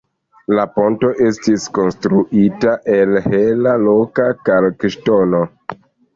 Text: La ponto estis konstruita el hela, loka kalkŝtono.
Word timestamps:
La 0.59 0.63
ponto 0.77 1.11
estis 1.25 1.67
konstruita 1.79 2.73
el 2.95 3.15
hela, 3.27 3.75
loka 3.91 4.27
kalkŝtono. 4.51 5.45